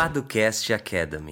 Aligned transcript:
Paducast 0.00 0.72
Academy. 0.72 1.30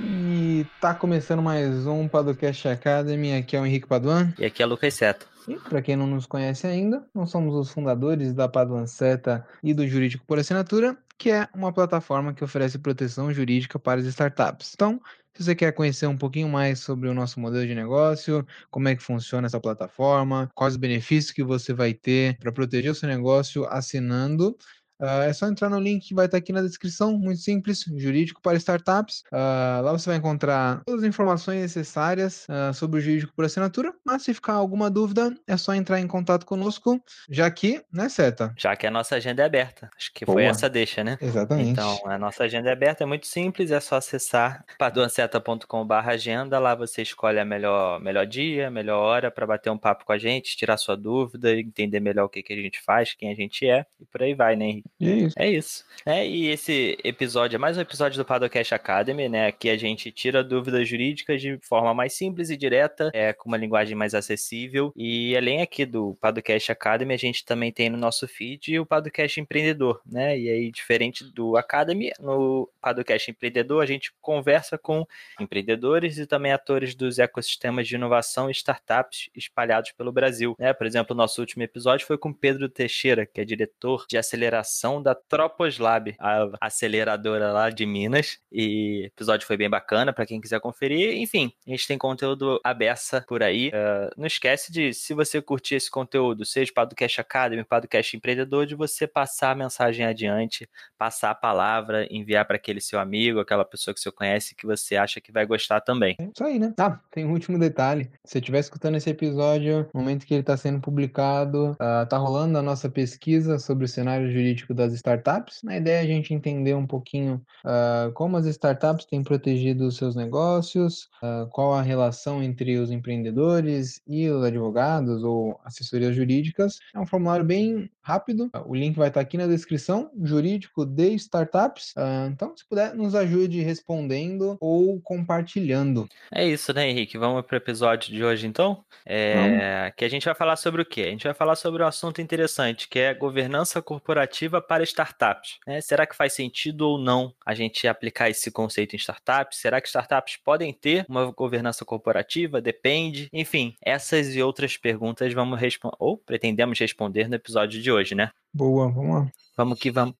E 0.00 0.66
tá 0.80 0.92
começando 0.92 1.40
mais 1.40 1.86
um 1.86 2.08
Paducast 2.08 2.66
Academy. 2.66 3.36
Aqui 3.36 3.56
é 3.56 3.60
o 3.60 3.64
Henrique 3.64 3.86
Paduan. 3.86 4.34
E 4.36 4.44
aqui 4.44 4.64
é 4.64 4.66
Lucas 4.66 4.94
Seta. 4.94 5.24
E 5.46 5.54
para 5.54 5.80
quem 5.80 5.94
não 5.94 6.08
nos 6.08 6.26
conhece 6.26 6.66
ainda, 6.66 7.06
nós 7.14 7.30
somos 7.30 7.54
os 7.54 7.70
fundadores 7.70 8.32
da 8.32 8.48
Paduan 8.48 8.88
Seta 8.88 9.46
e 9.62 9.72
do 9.72 9.86
Jurídico 9.86 10.24
por 10.26 10.40
Assinatura, 10.40 10.98
que 11.16 11.30
é 11.30 11.46
uma 11.54 11.72
plataforma 11.72 12.34
que 12.34 12.42
oferece 12.42 12.80
proteção 12.80 13.32
jurídica 13.32 13.78
para 13.78 14.00
as 14.00 14.06
startups. 14.06 14.72
Então, 14.74 15.00
se 15.38 15.44
você 15.44 15.54
quer 15.54 15.70
conhecer 15.70 16.08
um 16.08 16.18
pouquinho 16.18 16.48
mais 16.48 16.80
sobre 16.80 17.08
o 17.08 17.14
nosso 17.14 17.38
modelo 17.38 17.64
de 17.64 17.76
negócio, 17.76 18.44
como 18.72 18.88
é 18.88 18.96
que 18.96 19.02
funciona 19.04 19.46
essa 19.46 19.60
plataforma, 19.60 20.50
quais 20.52 20.74
os 20.74 20.76
benefícios 20.76 21.30
que 21.30 21.44
você 21.44 21.72
vai 21.72 21.94
ter 21.94 22.36
para 22.38 22.50
proteger 22.50 22.90
o 22.90 22.94
seu 22.96 23.08
negócio 23.08 23.64
assinando, 23.66 24.56
Uh, 25.00 25.22
é 25.28 25.32
só 25.32 25.46
entrar 25.46 25.68
no 25.68 25.78
link 25.78 26.08
que 26.08 26.14
vai 26.14 26.26
estar 26.26 26.38
aqui 26.38 26.52
na 26.52 26.62
descrição, 26.62 27.16
muito 27.16 27.40
simples, 27.40 27.84
jurídico 27.96 28.42
para 28.42 28.56
startups. 28.56 29.22
Uh, 29.32 29.82
lá 29.82 29.92
você 29.92 30.10
vai 30.10 30.18
encontrar 30.18 30.82
todas 30.84 31.02
as 31.02 31.08
informações 31.08 31.60
necessárias 31.60 32.46
uh, 32.48 32.74
sobre 32.74 32.98
o 32.98 33.00
jurídico 33.00 33.32
por 33.34 33.44
assinatura, 33.44 33.94
mas 34.04 34.22
se 34.22 34.34
ficar 34.34 34.54
alguma 34.54 34.90
dúvida, 34.90 35.34
é 35.46 35.56
só 35.56 35.74
entrar 35.74 36.00
em 36.00 36.06
contato 36.06 36.44
conosco, 36.44 37.00
já 37.30 37.50
que, 37.50 37.82
né, 37.92 38.08
Seta? 38.08 38.52
Já 38.56 38.74
que 38.74 38.86
a 38.86 38.90
nossa 38.90 39.16
agenda 39.16 39.42
é 39.42 39.46
aberta. 39.46 39.88
Acho 39.96 40.12
que 40.12 40.24
Boa. 40.24 40.36
foi 40.36 40.44
essa 40.44 40.68
deixa, 40.68 41.04
né? 41.04 41.16
Exatamente. 41.20 41.70
Então, 41.70 41.98
a 42.04 42.18
nossa 42.18 42.44
agenda 42.44 42.68
é 42.68 42.72
aberta, 42.72 43.04
é 43.04 43.06
muito 43.06 43.26
simples, 43.26 43.70
é 43.70 43.80
só 43.80 43.96
acessar 43.96 44.64
paduanceta.com.br 44.78 45.94
agenda, 45.94 46.58
lá 46.58 46.74
você 46.74 47.02
escolhe 47.02 47.38
a 47.38 47.44
melhor, 47.44 48.00
melhor 48.00 48.26
dia, 48.26 48.70
melhor 48.70 48.98
hora 48.98 49.30
para 49.30 49.46
bater 49.46 49.70
um 49.70 49.78
papo 49.78 50.04
com 50.04 50.12
a 50.12 50.18
gente, 50.18 50.56
tirar 50.56 50.76
sua 50.76 50.96
dúvida, 50.96 51.52
entender 51.52 52.00
melhor 52.00 52.24
o 52.24 52.28
que, 52.28 52.42
que 52.42 52.52
a 52.52 52.56
gente 52.56 52.80
faz, 52.80 53.14
quem 53.14 53.30
a 53.30 53.34
gente 53.34 53.68
é, 53.68 53.86
e 54.00 54.04
por 54.04 54.22
aí 54.22 54.34
vai, 54.34 54.56
né, 54.56 54.66
Henrique? 54.66 54.87
É 55.00 55.10
isso. 55.10 55.34
É 55.38 55.50
isso. 55.50 55.84
É, 56.04 56.26
e 56.26 56.46
esse 56.48 56.98
episódio 57.04 57.56
é 57.56 57.58
mais 57.58 57.76
um 57.76 57.80
episódio 57.80 58.18
do 58.18 58.24
Padocast 58.24 58.74
Academy, 58.74 59.28
né? 59.28 59.52
Que 59.52 59.68
a 59.70 59.76
gente 59.76 60.10
tira 60.10 60.42
dúvidas 60.42 60.88
jurídicas 60.88 61.40
de 61.40 61.58
forma 61.62 61.94
mais 61.94 62.14
simples 62.14 62.50
e 62.50 62.56
direta, 62.56 63.10
é, 63.12 63.32
com 63.32 63.48
uma 63.48 63.56
linguagem 63.56 63.94
mais 63.94 64.14
acessível. 64.14 64.92
E 64.96 65.36
além 65.36 65.60
aqui 65.62 65.84
do 65.86 66.16
Padocast 66.20 66.72
Academy, 66.72 67.14
a 67.14 67.18
gente 67.18 67.44
também 67.44 67.70
tem 67.70 67.90
no 67.90 67.96
nosso 67.96 68.26
feed 68.26 68.78
o 68.78 68.86
Padocast 68.86 69.40
Empreendedor, 69.40 70.00
né? 70.06 70.38
E 70.38 70.48
aí, 70.48 70.70
diferente 70.70 71.24
do 71.24 71.56
Academy, 71.56 72.10
no 72.18 72.68
Padocast 72.80 73.30
Empreendedor, 73.30 73.82
a 73.82 73.86
gente 73.86 74.12
conversa 74.20 74.76
com 74.78 75.06
empreendedores 75.40 76.18
e 76.18 76.26
também 76.26 76.52
atores 76.52 76.94
dos 76.94 77.18
ecossistemas 77.18 77.86
de 77.86 77.94
inovação 77.94 78.48
e 78.48 78.52
startups 78.52 79.30
espalhados 79.34 79.92
pelo 79.92 80.10
Brasil. 80.10 80.56
Né? 80.58 80.72
Por 80.72 80.86
exemplo, 80.86 81.14
o 81.14 81.16
nosso 81.16 81.40
último 81.40 81.62
episódio 81.62 82.06
foi 82.06 82.18
com 82.18 82.32
Pedro 82.32 82.68
Teixeira, 82.68 83.26
que 83.26 83.40
é 83.40 83.44
diretor 83.44 84.04
de 84.08 84.16
aceleração 84.16 84.77
da 85.02 85.14
Troposlab, 85.14 86.14
a 86.18 86.48
aceleradora 86.60 87.52
lá 87.52 87.70
de 87.70 87.84
Minas. 87.84 88.38
E 88.52 89.04
episódio 89.06 89.46
foi 89.46 89.56
bem 89.56 89.68
bacana 89.68 90.12
para 90.12 90.26
quem 90.26 90.40
quiser 90.40 90.60
conferir. 90.60 91.16
Enfim, 91.16 91.52
a 91.66 91.70
gente 91.70 91.86
tem 91.86 91.98
conteúdo 91.98 92.60
aberta 92.64 93.24
por 93.26 93.42
aí. 93.42 93.68
Uh, 93.68 94.10
não 94.16 94.26
esquece 94.26 94.72
de, 94.72 94.92
se 94.94 95.14
você 95.14 95.42
curtir 95.42 95.74
esse 95.74 95.90
conteúdo, 95.90 96.44
seja 96.44 96.72
para 96.74 96.86
do 96.86 96.94
Cash 96.94 97.18
Academy, 97.18 97.64
para 97.64 97.80
do 97.80 97.88
Cash 97.88 98.14
Empreendedor, 98.14 98.66
de 98.66 98.74
você 98.74 99.06
passar 99.06 99.50
a 99.50 99.54
mensagem 99.54 100.06
adiante, 100.06 100.68
passar 100.96 101.30
a 101.30 101.34
palavra, 101.34 102.06
enviar 102.10 102.44
para 102.46 102.56
aquele 102.56 102.80
seu 102.80 102.98
amigo, 102.98 103.40
aquela 103.40 103.64
pessoa 103.64 103.94
que 103.94 104.00
você 104.00 104.10
conhece 104.10 104.54
que 104.54 104.66
você 104.66 104.96
acha 104.96 105.20
que 105.20 105.32
vai 105.32 105.44
gostar 105.46 105.80
também. 105.80 106.16
É 106.20 106.24
isso 106.24 106.44
aí, 106.44 106.58
né? 106.58 106.72
Tá, 106.76 107.00
tem 107.10 107.24
um 107.24 107.32
último 107.32 107.58
detalhe. 107.58 108.04
Se 108.24 108.32
você 108.32 108.38
estiver 108.38 108.60
escutando 108.60 108.96
esse 108.96 109.10
episódio, 109.10 109.88
no 109.92 110.00
momento 110.00 110.26
que 110.26 110.34
ele 110.34 110.40
está 110.40 110.56
sendo 110.56 110.80
publicado, 110.80 111.72
uh, 111.72 112.06
tá 112.08 112.16
rolando 112.16 112.58
a 112.58 112.62
nossa 112.62 112.88
pesquisa 112.88 113.58
sobre 113.58 113.84
o 113.84 113.88
cenário 113.88 114.30
jurídico 114.30 114.67
das 114.74 114.92
startups. 114.92 115.60
A 115.66 115.76
ideia 115.76 115.98
é 115.98 116.00
a 116.02 116.06
gente 116.06 116.34
entender 116.34 116.74
um 116.74 116.86
pouquinho 116.86 117.42
uh, 117.64 118.12
como 118.12 118.36
as 118.36 118.46
startups 118.46 119.04
têm 119.04 119.22
protegido 119.22 119.86
os 119.86 119.96
seus 119.96 120.14
negócios, 120.14 121.08
uh, 121.22 121.48
qual 121.50 121.74
a 121.74 121.82
relação 121.82 122.42
entre 122.42 122.76
os 122.78 122.90
empreendedores 122.90 124.00
e 124.06 124.28
os 124.28 124.44
advogados 124.44 125.22
ou 125.22 125.58
assessorias 125.64 126.14
jurídicas. 126.14 126.78
É 126.94 126.98
um 126.98 127.06
formulário 127.06 127.44
bem 127.44 127.90
rápido. 128.02 128.50
O 128.66 128.74
link 128.74 128.96
vai 128.96 129.08
estar 129.08 129.20
aqui 129.20 129.36
na 129.36 129.46
descrição, 129.46 130.10
jurídico 130.22 130.86
de 130.86 131.14
startups. 131.14 131.92
Uh, 131.96 132.30
então, 132.30 132.56
se 132.56 132.66
puder, 132.66 132.94
nos 132.94 133.14
ajude 133.14 133.60
respondendo 133.60 134.56
ou 134.60 135.00
compartilhando. 135.00 136.08
É 136.32 136.46
isso, 136.46 136.72
né, 136.72 136.88
Henrique? 136.88 137.18
Vamos 137.18 137.44
para 137.44 137.54
o 137.54 137.58
episódio 137.58 138.12
de 138.12 138.24
hoje, 138.24 138.46
então? 138.46 138.82
É... 139.04 139.92
Que 139.96 140.04
a 140.04 140.08
gente 140.08 140.24
vai 140.24 140.34
falar 140.34 140.56
sobre 140.56 140.82
o 140.82 140.86
quê? 140.86 141.02
A 141.02 141.10
gente 141.10 141.24
vai 141.24 141.34
falar 141.34 141.56
sobre 141.56 141.82
um 141.82 141.86
assunto 141.86 142.20
interessante, 142.20 142.88
que 142.88 142.98
é 142.98 143.14
governança 143.14 143.82
corporativa 143.82 144.57
para 144.60 144.82
startups. 144.84 145.58
Né? 145.66 145.80
Será 145.80 146.06
que 146.06 146.16
faz 146.16 146.32
sentido 146.32 146.82
ou 146.82 146.98
não 146.98 147.34
a 147.44 147.54
gente 147.54 147.86
aplicar 147.86 148.28
esse 148.28 148.50
conceito 148.50 148.94
em 148.94 148.98
startups? 148.98 149.58
Será 149.58 149.80
que 149.80 149.88
startups 149.88 150.36
podem 150.36 150.72
ter 150.72 151.04
uma 151.08 151.30
governança 151.30 151.84
corporativa? 151.84 152.60
Depende. 152.60 153.28
Enfim, 153.32 153.74
essas 153.84 154.34
e 154.34 154.42
outras 154.42 154.76
perguntas 154.76 155.32
vamos 155.32 155.58
responder, 155.58 155.96
ou 155.98 156.16
pretendemos 156.16 156.78
responder 156.78 157.28
no 157.28 157.34
episódio 157.34 157.80
de 157.80 157.90
hoje, 157.90 158.14
né? 158.14 158.30
Boa, 158.52 158.90
vamos 158.90 159.14
lá. 159.14 159.32
Vamos 159.56 159.78
que 159.78 159.90
vamos. 159.90 160.14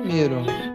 Primeiro, 0.00 0.67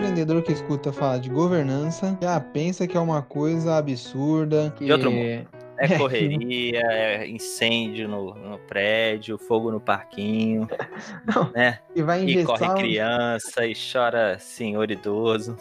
empreendedor 0.00 0.42
que 0.42 0.50
escuta 0.50 0.90
falar 0.90 1.18
de 1.18 1.28
governança 1.28 2.18
já 2.22 2.40
pensa 2.40 2.86
que 2.86 2.96
é 2.96 3.00
uma 3.00 3.20
coisa 3.20 3.76
absurda. 3.76 4.72
Que... 4.78 4.86
E 4.86 4.92
outro 4.92 5.10
mundo. 5.10 5.46
É 5.82 5.96
correria, 5.96 6.82
é 6.82 7.26
incêndio 7.26 8.06
no, 8.06 8.34
no, 8.34 8.58
prédio, 8.58 9.38
fogo 9.38 9.70
no 9.72 9.80
parquinho, 9.80 10.68
Não, 11.24 11.50
né? 11.52 11.78
E 11.96 12.02
vai 12.02 12.22
E 12.22 12.44
corre 12.44 12.68
criança, 12.74 13.64
e 13.64 13.72
chora 13.74 14.38
senhor 14.38 14.90
idoso. 14.90 15.56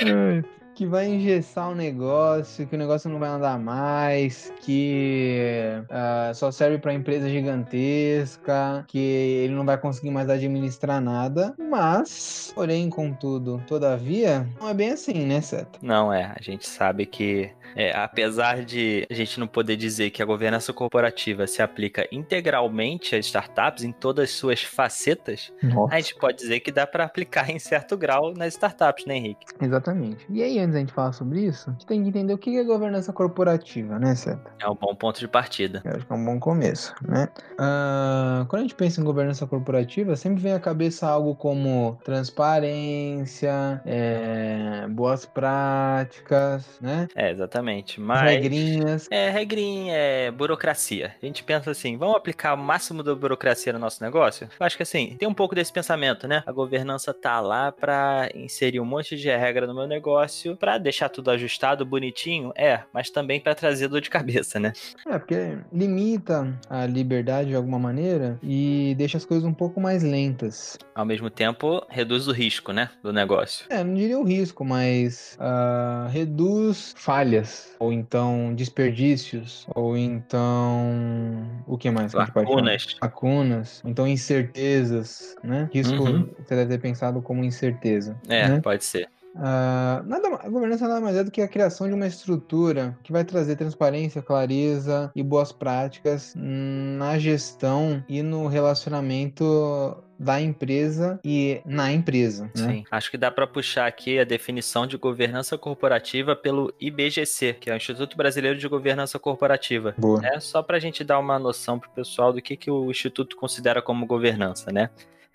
que 0.78 0.86
vai 0.86 1.08
engessar 1.08 1.70
o 1.70 1.74
negócio, 1.74 2.64
que 2.64 2.76
o 2.76 2.78
negócio 2.78 3.10
não 3.10 3.18
vai 3.18 3.28
andar 3.28 3.58
mais, 3.58 4.52
que 4.60 5.60
uh, 5.90 6.32
só 6.32 6.52
serve 6.52 6.78
para 6.78 6.94
empresa 6.94 7.28
gigantesca, 7.28 8.84
que 8.86 8.96
ele 8.96 9.54
não 9.54 9.66
vai 9.66 9.76
conseguir 9.76 10.12
mais 10.12 10.30
administrar 10.30 11.00
nada. 11.00 11.52
Mas, 11.58 12.52
porém, 12.54 12.88
contudo, 12.88 13.60
todavia, 13.66 14.48
não 14.60 14.68
é 14.68 14.74
bem 14.74 14.90
assim, 14.90 15.26
né, 15.26 15.40
Seta? 15.40 15.80
Não 15.82 16.12
é. 16.12 16.32
A 16.38 16.40
gente 16.40 16.68
sabe 16.68 17.06
que, 17.06 17.50
é, 17.78 17.96
apesar 17.96 18.64
de 18.64 19.06
a 19.08 19.14
gente 19.14 19.38
não 19.38 19.46
poder 19.46 19.76
dizer 19.76 20.10
que 20.10 20.20
a 20.20 20.26
governança 20.26 20.72
corporativa 20.72 21.46
se 21.46 21.62
aplica 21.62 22.08
integralmente 22.10 23.14
às 23.14 23.26
startups 23.26 23.84
em 23.84 23.92
todas 23.92 24.24
as 24.24 24.30
suas 24.32 24.64
facetas, 24.64 25.52
Nossa. 25.62 25.94
a 25.94 26.00
gente 26.00 26.16
pode 26.16 26.38
dizer 26.38 26.58
que 26.58 26.72
dá 26.72 26.84
para 26.88 27.04
aplicar 27.04 27.48
em 27.54 27.58
certo 27.60 27.96
grau 27.96 28.34
nas 28.34 28.54
startups, 28.54 29.06
né, 29.06 29.16
Henrique? 29.16 29.46
Exatamente. 29.60 30.26
E 30.28 30.42
aí, 30.42 30.58
antes 30.58 30.72
da 30.72 30.80
gente 30.80 30.92
falar 30.92 31.12
sobre 31.12 31.42
isso, 31.42 31.70
a 31.70 31.72
gente 31.72 31.86
tem 31.86 32.02
que 32.02 32.08
entender 32.08 32.34
o 32.34 32.38
que 32.38 32.58
é 32.58 32.64
governança 32.64 33.12
corporativa, 33.12 33.96
né, 33.96 34.16
Seta? 34.16 34.50
É 34.60 34.68
um 34.68 34.74
bom 34.74 34.96
ponto 34.96 35.20
de 35.20 35.28
partida. 35.28 35.80
Eu 35.84 35.92
acho 35.92 36.04
que 36.04 36.12
é 36.12 36.16
um 36.16 36.24
bom 36.24 36.40
começo, 36.40 36.92
né? 37.06 37.28
Uh, 37.52 38.44
quando 38.46 38.60
a 38.60 38.62
gente 38.62 38.74
pensa 38.74 39.00
em 39.00 39.04
governança 39.04 39.46
corporativa, 39.46 40.16
sempre 40.16 40.42
vem 40.42 40.52
à 40.52 40.58
cabeça 40.58 41.06
algo 41.06 41.36
como 41.36 41.96
transparência, 42.02 43.80
é, 43.86 44.88
boas 44.88 45.24
práticas, 45.24 46.66
né? 46.80 47.06
É, 47.14 47.30
exatamente. 47.30 47.67
Mas... 48.00 48.22
Regrinhas. 48.22 49.08
É, 49.10 49.30
regrinha, 49.30 49.94
é 49.94 50.30
burocracia. 50.30 51.14
A 51.22 51.26
gente 51.26 51.42
pensa 51.42 51.70
assim, 51.70 51.96
vamos 51.96 52.16
aplicar 52.16 52.54
o 52.54 52.58
máximo 52.58 53.02
da 53.02 53.14
burocracia 53.14 53.72
no 53.72 53.78
nosso 53.78 54.02
negócio? 54.02 54.48
Eu 54.58 54.66
acho 54.66 54.76
que 54.76 54.82
assim, 54.82 55.16
tem 55.18 55.28
um 55.28 55.34
pouco 55.34 55.54
desse 55.54 55.72
pensamento, 55.72 56.26
né? 56.26 56.42
A 56.46 56.52
governança 56.52 57.12
tá 57.14 57.40
lá 57.40 57.72
para 57.72 58.30
inserir 58.34 58.80
um 58.80 58.84
monte 58.84 59.16
de 59.16 59.28
regra 59.28 59.66
no 59.66 59.74
meu 59.74 59.86
negócio, 59.86 60.56
para 60.56 60.78
deixar 60.78 61.08
tudo 61.08 61.30
ajustado, 61.30 61.84
bonitinho, 61.84 62.52
é, 62.56 62.80
mas 62.92 63.10
também 63.10 63.40
para 63.40 63.54
trazer 63.54 63.88
dor 63.88 64.00
de 64.00 64.10
cabeça, 64.10 64.58
né? 64.58 64.72
É, 65.06 65.18
porque 65.18 65.58
limita 65.72 66.58
a 66.68 66.86
liberdade 66.86 67.50
de 67.50 67.54
alguma 67.54 67.78
maneira 67.78 68.38
e 68.42 68.94
deixa 68.96 69.18
as 69.18 69.24
coisas 69.24 69.44
um 69.44 69.54
pouco 69.54 69.80
mais 69.80 70.02
lentas. 70.02 70.78
Ao 70.94 71.04
mesmo 71.04 71.30
tempo, 71.30 71.84
reduz 71.88 72.28
o 72.28 72.32
risco, 72.32 72.72
né, 72.72 72.90
do 73.02 73.12
negócio. 73.12 73.66
É, 73.70 73.82
não 73.82 73.94
diria 73.94 74.18
o 74.18 74.24
risco, 74.24 74.64
mas 74.64 75.36
uh, 75.40 76.08
reduz 76.08 76.94
falhas, 76.96 77.47
ou 77.78 77.92
então 77.92 78.54
desperdícios, 78.54 79.66
ou 79.74 79.96
então 79.96 81.46
o 81.66 81.76
que 81.76 81.90
mais? 81.90 82.12
Lacunas. 82.12 82.96
Lacunas, 83.00 83.82
então 83.84 84.06
incertezas, 84.06 85.36
né? 85.42 85.68
Risco, 85.72 86.02
uhum. 86.02 86.28
você 86.38 86.54
deve 86.54 86.70
ter 86.70 86.80
pensado 86.80 87.22
como 87.22 87.44
incerteza. 87.44 88.16
É, 88.28 88.48
né? 88.48 88.60
pode 88.60 88.84
ser. 88.84 89.08
Uh, 89.34 90.02
nada, 90.04 90.28
a 90.42 90.48
governança 90.48 90.88
nada 90.88 91.00
mais 91.00 91.16
é 91.16 91.22
do 91.22 91.30
que 91.30 91.40
a 91.40 91.46
criação 91.46 91.86
de 91.86 91.94
uma 91.94 92.06
estrutura 92.06 92.98
que 93.04 93.12
vai 93.12 93.24
trazer 93.24 93.54
transparência, 93.54 94.20
clareza 94.20 95.12
e 95.14 95.22
boas 95.22 95.52
práticas 95.52 96.34
na 96.36 97.18
gestão 97.18 98.02
e 98.08 98.20
no 98.22 98.48
relacionamento 98.48 100.02
da 100.18 100.40
empresa 100.40 101.20
e 101.24 101.60
na 101.64 101.92
empresa. 101.92 102.50
Né? 102.56 102.72
Sim, 102.72 102.84
acho 102.90 103.10
que 103.10 103.16
dá 103.16 103.30
para 103.30 103.46
puxar 103.46 103.86
aqui 103.86 104.18
a 104.18 104.24
definição 104.24 104.86
de 104.86 104.96
governança 104.96 105.56
corporativa 105.56 106.34
pelo 106.34 106.74
IBGC, 106.80 107.54
que 107.60 107.70
é 107.70 107.74
o 107.74 107.76
Instituto 107.76 108.16
Brasileiro 108.16 108.58
de 108.58 108.66
Governança 108.66 109.18
Corporativa. 109.18 109.94
Boa. 109.96 110.20
É 110.26 110.40
só 110.40 110.62
para 110.62 110.76
a 110.76 110.80
gente 110.80 111.04
dar 111.04 111.18
uma 111.18 111.38
noção 111.38 111.78
para 111.78 111.88
o 111.88 111.92
pessoal 111.92 112.32
do 112.32 112.42
que, 112.42 112.56
que 112.56 112.70
o 112.70 112.90
Instituto 112.90 113.36
considera 113.36 113.80
como 113.80 114.06
governança, 114.06 114.72
né? 114.72 114.90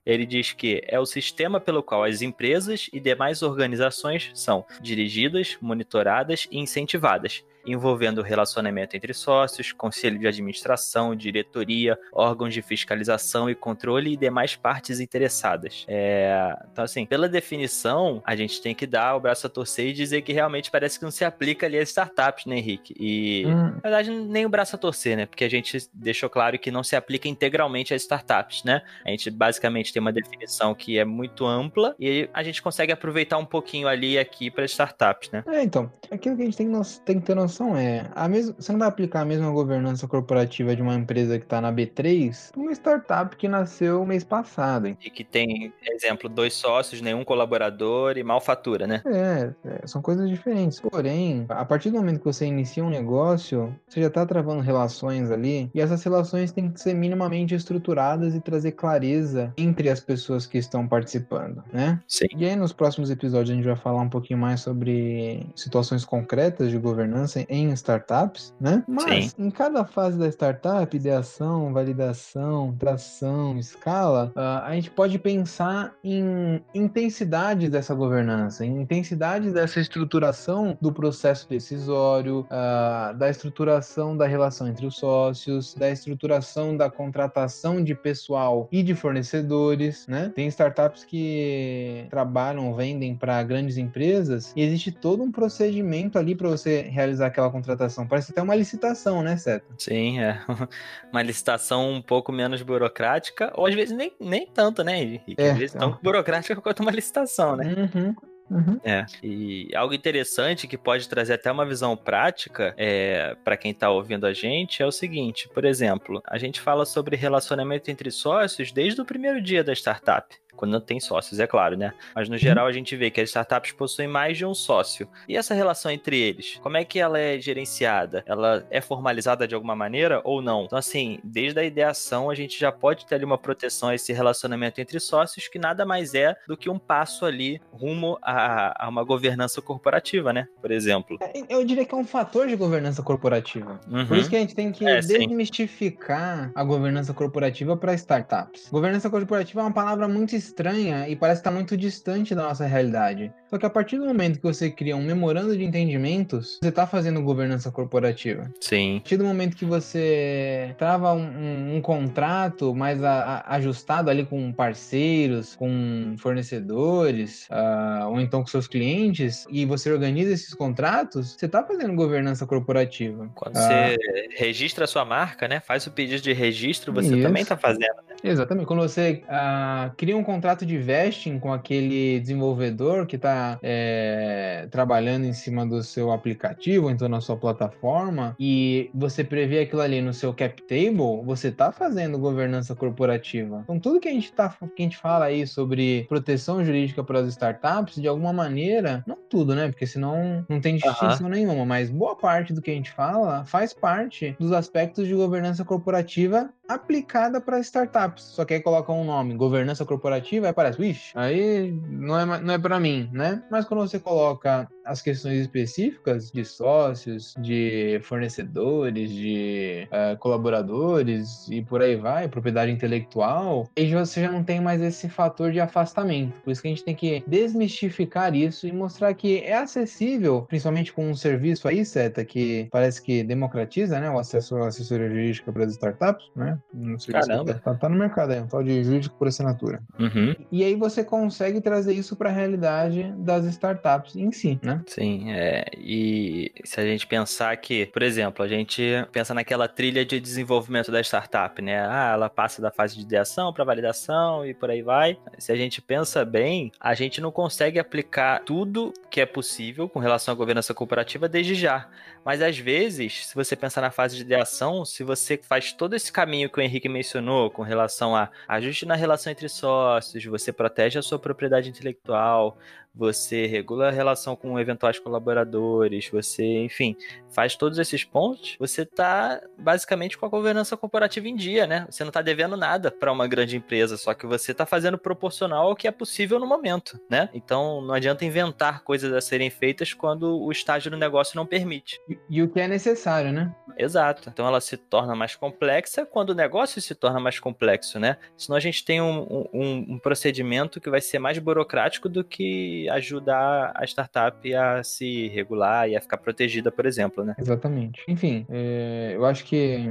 Ele 0.05 0.25
diz 0.25 0.51
que 0.51 0.81
é 0.85 0.99
o 0.99 1.05
sistema 1.05 1.61
pelo 1.61 1.81
qual 1.81 2.03
as 2.03 2.21
empresas 2.21 2.89
e 2.91 2.99
demais 2.99 3.41
organizações 3.41 4.31
são 4.33 4.65
dirigidas, 4.81 5.57
monitoradas 5.61 6.45
e 6.51 6.59
incentivadas, 6.59 7.43
envolvendo 7.65 8.19
o 8.19 8.23
relacionamento 8.23 8.95
entre 8.95 9.13
sócios, 9.13 9.71
conselho 9.71 10.19
de 10.19 10.27
administração, 10.27 11.15
diretoria, 11.15 11.97
órgãos 12.11 12.53
de 12.53 12.61
fiscalização 12.61 13.49
e 13.49 13.55
controle 13.55 14.13
e 14.13 14.17
demais 14.17 14.55
partes 14.55 14.99
interessadas. 14.99 15.85
É... 15.87 16.55
Então, 16.71 16.83
assim, 16.83 17.05
pela 17.05 17.29
definição, 17.29 18.21
a 18.25 18.35
gente 18.35 18.61
tem 18.61 18.75
que 18.75 18.85
dar 18.85 19.15
o 19.15 19.19
braço 19.19 19.47
a 19.47 19.49
torcer 19.49 19.87
e 19.87 19.93
dizer 19.93 20.21
que 20.21 20.33
realmente 20.33 20.69
parece 20.69 20.97
que 20.97 21.05
não 21.05 21.11
se 21.11 21.23
aplica 21.23 21.65
ali 21.65 21.77
às 21.77 21.89
startups, 21.89 22.45
né, 22.45 22.57
Henrique? 22.57 22.93
E, 22.99 23.45
hum. 23.45 23.71
na 23.75 23.81
verdade, 23.81 24.11
nem 24.11 24.45
o 24.45 24.49
braço 24.49 24.75
a 24.75 24.79
torcer, 24.79 25.15
né? 25.15 25.25
Porque 25.25 25.43
a 25.43 25.49
gente 25.49 25.77
deixou 25.93 26.29
claro 26.29 26.57
que 26.59 26.71
não 26.71 26.83
se 26.83 26.95
aplica 26.95 27.27
integralmente 27.27 27.93
às 27.93 28.01
startups, 28.01 28.63
né? 28.63 28.81
A 29.05 29.09
gente 29.09 29.29
basicamente 29.29 29.93
tem 29.93 30.01
uma 30.01 30.11
definição 30.11 30.75
que 30.75 30.97
é 30.97 31.05
muito 31.05 31.45
ampla 31.45 31.95
e 31.99 32.29
a 32.33 32.43
gente 32.43 32.61
consegue 32.61 32.91
aproveitar 32.91 33.37
um 33.37 33.45
pouquinho 33.45 33.87
ali 33.87 34.13
e 34.13 34.19
aqui 34.19 34.51
para 34.51 34.65
startups, 34.65 35.31
né? 35.31 35.43
É, 35.47 35.63
então, 35.63 35.91
aquilo 36.11 36.35
que 36.35 36.41
a 36.41 36.45
gente 36.45 36.57
tem, 36.57 36.71
tem 37.05 37.19
que 37.19 37.25
ter 37.25 37.35
noção 37.35 37.52
situação 37.53 37.77
é, 37.77 38.09
a 38.15 38.27
mesma, 38.27 38.55
você 38.57 38.71
não 38.71 38.79
vai 38.79 38.87
aplicar 38.87 39.21
a 39.21 39.25
mesma 39.25 39.51
governança 39.51 40.07
corporativa 40.07 40.75
de 40.75 40.81
uma 40.81 40.95
empresa 40.95 41.37
que 41.37 41.45
está 41.45 41.61
na 41.61 41.71
B3 41.71 42.51
uma 42.55 42.71
startup 42.71 43.35
que 43.35 43.47
nasceu 43.47 44.05
mês 44.05 44.23
passado. 44.23 44.87
Hein? 44.87 44.97
E 45.03 45.09
que 45.09 45.23
tem, 45.23 45.71
exemplo, 45.83 46.27
dois 46.27 46.53
sócios, 46.53 47.01
nenhum 47.01 47.23
colaborador 47.23 48.17
e 48.17 48.23
mal 48.23 48.41
fatura, 48.41 48.87
né? 48.87 49.01
É, 49.05 49.53
é, 49.63 49.87
são 49.87 50.01
coisas 50.01 50.29
diferentes. 50.29 50.79
Porém, 50.79 51.45
a 51.49 51.63
partir 51.63 51.91
do 51.91 51.97
momento 51.97 52.19
que 52.19 52.25
você 52.25 52.45
inicia 52.45 52.83
um 52.83 52.89
negócio, 52.89 53.73
você 53.87 54.01
já 54.01 54.07
está 54.07 54.25
travando 54.25 54.61
relações 54.61 55.31
ali, 55.31 55.69
e 55.73 55.79
essas 55.79 56.03
relações 56.03 56.51
têm 56.51 56.71
que 56.71 56.79
ser 56.79 56.93
minimamente 56.93 57.53
estruturadas 57.53 58.35
e 58.35 58.41
trazer 58.41 58.71
clareza 58.71 59.53
entre 59.57 59.89
as 59.89 59.99
pessoas 59.99 60.45
que 60.45 60.57
estão 60.57 60.87
participando, 60.87 61.63
né? 61.71 61.99
Sim. 62.07 62.27
E 62.35 62.45
aí, 62.45 62.55
nos 62.55 62.73
próximos 62.73 63.09
episódios, 63.09 63.51
a 63.51 63.53
gente 63.53 63.65
vai 63.65 63.75
falar 63.75 64.01
um 64.01 64.09
pouquinho 64.09 64.39
mais 64.39 64.61
sobre 64.61 65.45
situações 65.55 66.03
concretas 66.03 66.69
de 66.69 66.77
governança 66.77 67.42
em 67.49 67.71
startups, 67.71 68.53
né? 68.59 68.83
Mas 68.87 69.31
Sim. 69.31 69.45
em 69.45 69.51
cada 69.51 69.85
fase 69.85 70.17
da 70.17 70.27
startup, 70.27 70.95
ideação, 70.95 71.73
validação, 71.73 72.75
tração, 72.77 73.57
escala, 73.57 74.31
uh, 74.35 74.63
a 74.65 74.71
gente 74.73 74.91
pode 74.91 75.17
pensar 75.19 75.93
em 76.03 76.61
intensidade 76.73 77.69
dessa 77.69 77.93
governança, 77.93 78.65
em 78.65 78.81
intensidade 78.81 79.51
dessa 79.51 79.79
estruturação 79.79 80.77
do 80.81 80.91
processo 80.91 81.47
decisório, 81.49 82.41
uh, 82.41 83.17
da 83.17 83.29
estruturação 83.29 84.15
da 84.15 84.27
relação 84.27 84.67
entre 84.67 84.85
os 84.85 84.95
sócios, 84.95 85.73
da 85.73 85.89
estruturação 85.89 86.75
da 86.75 86.89
contratação 86.89 87.83
de 87.83 87.95
pessoal 87.95 88.67
e 88.71 88.83
de 88.83 88.95
fornecedores, 88.95 90.07
né? 90.07 90.31
Tem 90.35 90.47
startups 90.47 91.03
que 91.03 92.05
trabalham, 92.09 92.73
vendem 92.75 93.15
para 93.15 93.41
grandes 93.43 93.77
empresas 93.77 94.53
e 94.55 94.61
existe 94.61 94.91
todo 94.91 95.23
um 95.23 95.31
procedimento 95.31 96.17
ali 96.17 96.35
para 96.35 96.49
você 96.49 96.81
realizar 96.81 97.29
aquela 97.33 97.51
contratação. 97.51 98.07
Parece 98.07 98.31
até 98.31 98.41
uma 98.41 98.55
licitação, 98.55 99.21
né, 99.21 99.35
Seta? 99.35 99.65
Sim, 99.77 100.19
é. 100.19 100.39
Uma 101.11 101.21
licitação 101.21 101.91
um 101.91 102.01
pouco 102.01 102.31
menos 102.31 102.61
burocrática, 102.61 103.51
ou 103.55 103.65
às 103.65 103.75
vezes 103.75 103.95
nem, 103.95 104.13
nem 104.19 104.47
tanto, 104.47 104.83
né? 104.83 105.03
E, 105.03 105.21
é, 105.37 105.51
às 105.51 105.57
vezes 105.57 105.75
tão 105.75 105.97
burocrática 106.01 106.55
quanto 106.61 106.81
uma 106.81 106.91
licitação, 106.91 107.55
né? 107.55 107.65
Uhum. 107.93 108.15
Uhum. 108.49 108.79
É. 108.83 109.05
E 109.23 109.73
algo 109.75 109.93
interessante 109.93 110.67
que 110.67 110.77
pode 110.77 111.07
trazer 111.07 111.33
até 111.33 111.51
uma 111.51 111.65
visão 111.65 111.95
prática 111.95 112.73
é, 112.77 113.35
para 113.43 113.57
quem 113.57 113.71
está 113.71 113.89
ouvindo 113.89 114.25
a 114.25 114.33
gente 114.33 114.83
é 114.83 114.85
o 114.85 114.91
seguinte: 114.91 115.49
por 115.49 115.65
exemplo, 115.65 116.21
a 116.25 116.37
gente 116.37 116.59
fala 116.59 116.85
sobre 116.85 117.15
relacionamento 117.15 117.89
entre 117.89 118.11
sócios 118.11 118.71
desde 118.71 119.01
o 119.01 119.05
primeiro 119.05 119.41
dia 119.41 119.63
da 119.63 119.73
startup 119.73 120.35
quando 120.55 120.71
não 120.71 120.81
tem 120.81 120.99
sócios, 120.99 121.39
é 121.39 121.47
claro, 121.47 121.77
né? 121.77 121.93
Mas 122.15 122.29
no 122.29 122.37
geral 122.37 122.67
a 122.67 122.71
gente 122.71 122.95
vê 122.95 123.09
que 123.09 123.21
as 123.21 123.29
startups 123.29 123.71
possuem 123.71 124.07
mais 124.07 124.37
de 124.37 124.45
um 124.45 124.53
sócio. 124.53 125.07
E 125.27 125.35
essa 125.35 125.53
relação 125.53 125.91
entre 125.91 126.19
eles, 126.19 126.59
como 126.61 126.77
é 126.77 126.85
que 126.85 126.99
ela 126.99 127.19
é 127.19 127.39
gerenciada? 127.39 128.23
Ela 128.25 128.65
é 128.69 128.81
formalizada 128.81 129.47
de 129.47 129.55
alguma 129.55 129.75
maneira 129.75 130.21
ou 130.23 130.41
não? 130.41 130.65
Então, 130.65 130.77
assim, 130.77 131.19
desde 131.23 131.59
a 131.59 131.63
ideação 131.63 132.29
a 132.29 132.35
gente 132.35 132.59
já 132.59 132.71
pode 132.71 133.05
ter 133.05 133.15
ali 133.15 133.25
uma 133.25 133.37
proteção 133.37 133.89
a 133.89 133.95
esse 133.95 134.13
relacionamento 134.13 134.79
entre 134.79 134.99
sócios, 134.99 135.47
que 135.47 135.59
nada 135.59 135.85
mais 135.85 136.13
é 136.13 136.35
do 136.47 136.55
que 136.55 136.69
um 136.69 136.79
passo 136.79 137.25
ali 137.25 137.61
rumo 137.71 138.17
a, 138.21 138.85
a 138.85 138.89
uma 138.89 139.03
governança 139.03 139.61
corporativa, 139.61 140.31
né? 140.31 140.47
Por 140.61 140.71
exemplo. 140.71 141.17
É, 141.21 141.43
eu 141.49 141.63
diria 141.65 141.85
que 141.85 141.93
é 141.93 141.97
um 141.97 142.05
fator 142.05 142.47
de 142.47 142.55
governança 142.55 143.01
corporativa. 143.01 143.79
Uhum. 143.89 144.05
Por 144.05 144.17
isso 144.17 144.29
que 144.29 144.35
a 144.35 144.39
gente 144.39 144.55
tem 144.55 144.71
que 144.71 144.85
é, 144.85 144.99
desmistificar 144.99 146.47
sim. 146.47 146.51
a 146.55 146.63
governança 146.63 147.13
corporativa 147.13 147.75
para 147.75 147.93
startups. 147.93 148.69
Governança 148.69 149.09
corporativa 149.09 149.61
é 149.61 149.63
uma 149.63 149.73
palavra 149.73 150.07
muito 150.07 150.35
estranha 150.43 151.07
e 151.07 151.15
parece 151.15 151.41
estar 151.41 151.51
muito 151.51 151.75
distante 151.75 152.35
da 152.35 152.43
nossa 152.43 152.65
realidade. 152.65 153.31
Só 153.49 153.57
que 153.57 153.65
a 153.65 153.69
partir 153.69 153.97
do 153.97 154.05
momento 154.05 154.37
que 154.37 154.43
você 154.43 154.71
cria 154.71 154.95
um 154.95 155.03
memorando 155.03 155.55
de 155.55 155.63
entendimentos, 155.63 156.57
você 156.61 156.69
está 156.69 156.87
fazendo 156.87 157.21
governança 157.21 157.71
corporativa. 157.71 158.51
Sim. 158.59 158.97
A 158.97 158.99
partir 159.01 159.17
do 159.17 159.25
momento 159.25 159.55
que 159.55 159.65
você 159.65 160.73
trava 160.77 161.13
um, 161.13 161.21
um, 161.21 161.75
um 161.75 161.81
contrato 161.81 162.73
mais 162.73 163.03
a, 163.03 163.43
a, 163.45 163.55
ajustado 163.55 164.09
ali 164.09 164.25
com 164.25 164.51
parceiros, 164.51 165.55
com 165.55 166.15
fornecedores, 166.17 167.47
uh, 167.49 168.09
ou 168.09 168.19
então 168.19 168.41
com 168.41 168.47
seus 168.47 168.67
clientes, 168.67 169.45
e 169.49 169.65
você 169.65 169.91
organiza 169.91 170.33
esses 170.33 170.53
contratos, 170.53 171.35
você 171.37 171.45
está 171.45 171.63
fazendo 171.63 171.93
governança 171.93 172.47
corporativa. 172.47 173.29
Quando 173.35 173.55
uh, 173.55 173.59
você 173.59 173.97
registra 174.35 174.85
a 174.85 174.87
sua 174.87 175.05
marca, 175.05 175.47
né? 175.47 175.59
Faz 175.59 175.85
o 175.85 175.91
pedido 175.91 176.21
de 176.21 176.33
registro, 176.33 176.91
você 176.91 177.13
isso. 177.13 177.21
também 177.21 177.43
está 177.43 177.55
fazendo. 177.55 177.97
Né? 178.09 178.15
Exatamente. 178.23 178.65
Quando 178.65 178.81
você 178.81 179.21
uh, 179.25 179.93
cria 179.95 180.17
um 180.17 180.23
contrato 180.33 180.65
de 180.65 180.77
vesting 180.77 181.37
com 181.37 181.53
aquele 181.53 182.19
desenvolvedor 182.19 183.05
que 183.05 183.15
está 183.15 183.59
é, 183.61 184.67
trabalhando 184.71 185.25
em 185.25 185.33
cima 185.33 185.65
do 185.65 185.83
seu 185.83 186.11
aplicativo, 186.11 186.89
então 186.89 187.07
na 187.07 187.21
sua 187.21 187.37
plataforma, 187.37 188.35
e 188.39 188.89
você 188.93 189.23
prevê 189.23 189.59
aquilo 189.59 189.81
ali 189.81 190.01
no 190.01 190.13
seu 190.13 190.33
cap 190.33 190.59
table, 190.63 191.23
você 191.23 191.49
está 191.49 191.71
fazendo 191.71 192.17
governança 192.17 192.75
corporativa. 192.75 193.61
Então 193.63 193.79
tudo 193.79 193.99
que 193.99 194.09
a 194.09 194.11
gente 194.11 194.31
tá, 194.33 194.49
que 194.49 194.81
a 194.81 194.83
gente 194.83 194.97
fala 194.97 195.25
aí 195.25 195.45
sobre 195.45 196.05
proteção 196.09 196.65
jurídica 196.65 197.03
para 197.03 197.19
as 197.19 197.27
startups, 197.27 197.95
de 197.95 198.07
alguma 198.07 198.33
maneira, 198.33 199.03
não 199.05 199.17
tudo, 199.29 199.55
né? 199.55 199.67
Porque 199.67 199.85
senão 199.85 200.45
não 200.49 200.59
tem 200.59 200.75
distinção 200.75 201.27
uhum. 201.27 201.29
nenhuma, 201.29 201.65
mas 201.65 201.89
boa 201.89 202.15
parte 202.15 202.53
do 202.53 202.61
que 202.61 202.71
a 202.71 202.73
gente 202.73 202.91
fala 202.91 203.45
faz 203.45 203.73
parte 203.73 204.35
dos 204.39 204.51
aspectos 204.51 205.07
de 205.07 205.13
governança 205.13 205.63
corporativa 205.63 206.49
aplicada 206.67 207.41
para 207.41 207.59
startups. 207.59 208.23
Só 208.23 208.45
que 208.45 208.53
aí 208.53 208.61
coloca 208.61 208.91
um 208.91 209.03
nome, 209.03 209.35
governança 209.35 209.85
corporativa, 209.85 210.47
aí 210.47 210.51
aparece, 210.51 210.79
vixe, 210.79 211.11
aí 211.15 211.71
não 211.71 212.19
é, 212.19 212.39
não 212.41 212.53
é 212.53 212.57
para 212.57 212.79
mim, 212.79 213.09
né? 213.11 213.43
Mas 213.49 213.65
quando 213.65 213.81
você 213.81 213.99
coloca 213.99 214.67
as 214.85 215.01
questões 215.01 215.39
específicas 215.39 216.31
de 216.31 216.43
sócios, 216.43 217.33
de 217.37 217.99
fornecedores, 218.03 219.09
de 219.09 219.87
uh, 219.91 220.17
colaboradores 220.17 221.47
e 221.49 221.61
por 221.61 221.81
aí 221.81 221.95
vai, 221.95 222.27
propriedade 222.27 222.71
intelectual, 222.71 223.69
aí 223.77 223.93
você 223.93 224.21
já 224.21 224.31
não 224.31 224.43
tem 224.43 224.59
mais 224.59 224.81
esse 224.81 225.07
fator 225.09 225.51
de 225.51 225.59
afastamento. 225.59 226.39
Por 226.41 226.51
isso 226.51 226.61
que 226.61 226.67
a 226.67 226.71
gente 226.71 226.83
tem 226.83 226.95
que 226.95 227.23
desmistificar 227.27 228.35
isso 228.35 228.67
e 228.67 228.71
mostrar 228.71 229.13
que 229.13 229.39
é 229.39 229.55
acessível, 229.55 230.45
principalmente 230.47 230.91
com 230.91 231.09
um 231.09 231.15
serviço 231.15 231.67
aí, 231.67 231.85
Seta, 231.85 232.25
que 232.25 232.67
parece 232.71 233.01
que 233.01 233.23
democratiza 233.23 233.99
né, 233.99 234.09
o 234.09 234.19
acesso 234.19 234.57
à 234.57 234.67
assessoria 234.67 235.09
jurídica 235.09 235.51
para 235.51 235.65
as 235.65 235.71
startups, 235.71 236.29
né? 236.35 236.52
Um 236.73 236.97
Caramba! 237.11 237.53
Tá, 237.55 237.73
tá, 237.73 237.89
no 237.89 237.97
mercado 237.97 238.31
aí, 238.31 238.41
um 238.41 238.47
tal 238.47 238.63
de 238.63 238.83
jurídico 238.83 239.15
por 239.17 239.27
assinatura. 239.27 239.81
Uhum. 239.99 240.35
E 240.51 240.63
aí 240.63 240.75
você 240.75 241.03
consegue 241.03 241.61
trazer 241.61 241.93
isso 241.93 242.15
para 242.15 242.29
a 242.29 242.33
realidade 242.33 243.13
das 243.17 243.45
startups 243.45 244.15
em 244.15 244.31
si, 244.31 244.59
né? 244.61 244.81
Sim, 244.87 245.31
é, 245.31 245.65
e 245.77 246.51
se 246.63 246.79
a 246.79 246.85
gente 246.85 247.07
pensar 247.07 247.55
que, 247.57 247.85
por 247.87 248.01
exemplo, 248.01 248.43
a 248.43 248.47
gente 248.47 248.83
pensa 249.11 249.33
naquela 249.33 249.67
trilha 249.67 250.05
de 250.05 250.19
desenvolvimento 250.19 250.91
da 250.91 251.01
startup, 251.01 251.61
né? 251.61 251.85
Ah, 251.87 252.11
ela 252.13 252.29
passa 252.29 252.61
da 252.61 252.71
fase 252.71 252.95
de 252.95 253.01
ideação 253.01 253.53
para 253.53 253.63
validação 253.63 254.45
e 254.45 254.53
por 254.53 254.69
aí 254.69 254.81
vai. 254.81 255.17
Se 255.37 255.51
a 255.51 255.55
gente 255.55 255.81
pensa 255.81 256.25
bem, 256.25 256.71
a 256.79 256.93
gente 256.93 257.21
não 257.21 257.31
consegue 257.31 257.79
aplicar 257.79 258.43
tudo 258.43 258.93
que 259.09 259.21
é 259.21 259.25
possível 259.25 259.87
com 259.87 259.99
relação 259.99 260.33
à 260.33 260.35
governança 260.35 260.73
corporativa 260.73 261.27
desde 261.27 261.55
já. 261.55 261.87
Mas 262.25 262.41
às 262.41 262.57
vezes, 262.57 263.27
se 263.27 263.35
você 263.35 263.55
pensar 263.55 263.81
na 263.81 263.91
fase 263.91 264.15
de 264.15 264.21
ideação, 264.21 264.85
se 264.85 265.03
você 265.03 265.37
faz 265.37 265.73
todo 265.73 265.95
esse 265.95 266.11
caminho 266.11 266.42
que 266.49 266.59
o 266.59 266.61
Henrique 266.61 266.89
mencionou 266.89 267.49
com 267.49 267.61
relação 267.61 268.15
a 268.15 268.29
ajuste 268.47 268.85
na 268.85 268.95
relação 268.95 269.31
entre 269.31 269.47
sócios, 269.49 270.23
você 270.25 270.51
protege 270.51 270.99
a 270.99 271.01
sua 271.01 271.19
propriedade 271.19 271.69
intelectual, 271.69 272.57
você 272.93 273.47
regula 273.47 273.87
a 273.87 273.91
relação 273.91 274.35
com 274.35 274.59
eventuais 274.59 274.99
colaboradores, 274.99 276.09
você, 276.09 276.43
enfim, 276.63 276.95
faz 277.29 277.55
todos 277.55 277.79
esses 277.79 278.03
pontos, 278.03 278.55
você 278.59 278.83
está 278.83 279.41
basicamente 279.57 280.17
com 280.17 280.25
a 280.25 280.29
governança 280.29 280.77
corporativa 280.77 281.27
em 281.27 281.35
dia, 281.35 281.65
né? 281.65 281.87
Você 281.89 282.03
não 282.03 282.09
está 282.09 282.21
devendo 282.21 282.55
nada 282.55 282.91
para 282.91 283.11
uma 283.11 283.27
grande 283.27 283.57
empresa, 283.57 283.97
só 283.97 284.13
que 284.13 284.27
você 284.27 284.51
está 284.51 284.65
fazendo 284.65 284.97
proporcional 284.97 285.67
ao 285.67 285.75
que 285.75 285.87
é 285.87 285.91
possível 285.91 286.39
no 286.39 286.45
momento, 286.45 286.99
né? 287.09 287.29
Então 287.33 287.81
não 287.81 287.95
adianta 287.95 288.25
inventar 288.25 288.83
coisas 288.83 289.11
a 289.11 289.21
serem 289.21 289.49
feitas 289.49 289.93
quando 289.93 290.39
o 290.39 290.51
estágio 290.51 290.91
do 290.91 290.97
negócio 290.97 291.35
não 291.35 291.45
permite. 291.45 291.99
E, 292.07 292.17
e 292.29 292.43
o 292.43 292.49
que 292.49 292.59
é 292.59 292.67
necessário, 292.67 293.31
né? 293.31 293.53
Exato. 293.77 294.29
Então 294.29 294.45
ela 294.45 294.61
se 294.61 294.77
torna 294.77 295.15
mais 295.15 295.35
complexa 295.35 296.05
quando 296.05 296.29
o 296.29 296.35
negócio 296.35 296.81
se 296.81 296.93
torna 296.93 297.19
mais 297.19 297.39
complexo, 297.39 297.99
né? 297.99 298.17
Senão 298.37 298.55
a 298.55 298.59
gente 298.59 298.85
tem 298.85 299.01
um, 299.01 299.47
um, 299.51 299.93
um 299.93 299.99
procedimento 299.99 300.79
que 300.79 300.89
vai 300.89 301.01
ser 301.01 301.19
mais 301.19 301.39
burocrático 301.39 302.07
do 302.07 302.23
que 302.23 302.82
ajudar 302.89 303.71
a 303.75 303.83
startup 303.85 304.53
a 304.55 304.83
se 304.83 305.27
regular 305.29 305.89
e 305.89 305.95
a 305.95 306.01
ficar 306.01 306.17
protegida, 306.17 306.71
por 306.71 306.85
exemplo, 306.85 307.23
né? 307.23 307.35
Exatamente. 307.37 308.03
Enfim, 308.07 308.45
é, 308.49 309.13
eu 309.15 309.25
acho 309.25 309.45
que 309.45 309.85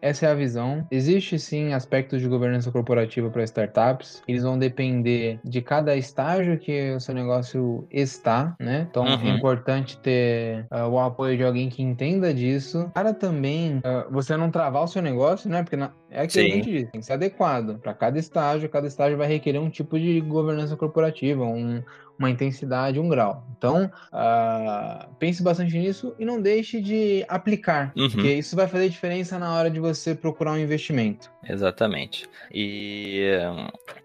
essa 0.00 0.26
é 0.26 0.30
a 0.30 0.34
visão. 0.34 0.86
Existe 0.90 1.38
sim 1.38 1.72
aspectos 1.72 2.20
de 2.20 2.28
governança 2.28 2.70
corporativa 2.70 3.30
para 3.30 3.44
startups. 3.44 4.22
Eles 4.26 4.42
vão 4.42 4.58
depender 4.58 5.40
de 5.44 5.60
cada 5.60 5.96
estágio 5.96 6.58
que 6.58 6.92
o 6.92 7.00
seu 7.00 7.14
negócio 7.14 7.86
está, 7.90 8.54
né? 8.58 8.86
Então 8.90 9.06
é 9.06 9.16
uhum. 9.16 9.28
é 9.28 9.30
importante 9.30 9.98
ter 9.98 10.66
uh, 10.70 10.88
o 10.88 10.98
apoio 10.98 11.36
de 11.36 11.44
alguém 11.44 11.68
que 11.68 11.82
entenda 11.82 12.32
disso. 12.32 12.90
Para 12.94 13.12
também 13.12 13.78
uh, 13.78 14.10
você 14.10 14.36
não 14.36 14.50
travar 14.50 14.84
o 14.84 14.88
seu 14.88 15.02
negócio, 15.02 15.50
né? 15.50 15.62
Porque 15.62 15.76
na, 15.76 15.92
é 16.10 16.22
aquilo 16.22 16.46
que 16.46 16.52
a 16.52 16.56
gente 16.56 16.70
diz, 16.70 16.90
tem 16.90 17.00
que 17.00 17.06
ser 17.06 17.12
adequado 17.12 17.78
para 17.78 17.94
cada 17.94 18.18
estágio. 18.18 18.68
Cada 18.68 18.86
estágio 18.86 19.16
vai 19.16 19.28
requerer 19.28 19.60
um 19.60 19.70
tipo 19.70 19.98
de 19.98 20.20
governança 20.20 20.76
corporativa, 20.76 21.44
um, 21.44 21.82
uma 22.18 22.28
intensidade, 22.28 22.98
um 22.98 23.08
grau. 23.08 23.46
Então, 23.56 23.90
uh, 24.12 25.14
pense 25.18 25.42
bastante 25.42 25.78
nisso 25.78 26.14
e 26.18 26.24
não 26.24 26.40
deixe 26.40 26.80
de 26.80 27.24
aplicar, 27.28 27.92
uhum. 27.96 28.10
porque 28.10 28.34
isso 28.34 28.56
vai 28.56 28.66
fazer 28.66 28.88
diferença 28.88 29.38
na 29.38 29.54
hora 29.54 29.70
de 29.70 29.78
você 29.78 30.14
procurar 30.14 30.52
um 30.52 30.58
investimento. 30.58 31.30
Exatamente. 31.48 32.28
E 32.52 33.30